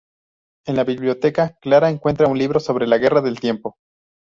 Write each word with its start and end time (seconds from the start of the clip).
En 0.65 0.75
la 0.77 0.83
biblioteca, 0.83 1.57
Clara 1.61 1.91
encuentra 1.91 2.25
un 2.25 2.35
libro 2.35 2.59
sobre 2.59 2.87
la 2.87 2.97
Guerra 2.97 3.21
del 3.21 3.39
Tiempo. 3.39 3.75